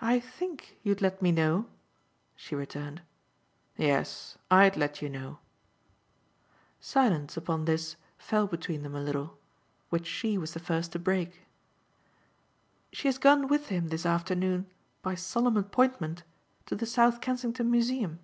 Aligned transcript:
"I 0.00 0.18
think 0.18 0.76
you'd 0.82 1.00
let 1.00 1.22
me 1.22 1.30
know," 1.30 1.66
she 2.34 2.56
returned. 2.56 3.00
"Yes, 3.76 4.36
I'd 4.50 4.76
let 4.76 5.00
you 5.00 5.08
know." 5.08 5.38
Silence, 6.80 7.36
upon 7.36 7.64
this, 7.64 7.94
fell 8.18 8.48
between 8.48 8.82
them 8.82 8.96
a 8.96 9.00
little; 9.00 9.38
which 9.88 10.08
she 10.08 10.36
was 10.36 10.52
the 10.52 10.58
first 10.58 10.90
to 10.94 10.98
break. 10.98 11.42
"She 12.92 13.06
has 13.06 13.18
gone 13.18 13.46
with 13.46 13.68
him 13.68 13.90
this 13.90 14.04
afternoon 14.04 14.66
by 15.00 15.14
solemn 15.14 15.56
appointment 15.56 16.24
to 16.66 16.74
the 16.74 16.84
South 16.84 17.20
Kensington 17.20 17.70
Museum." 17.70 18.18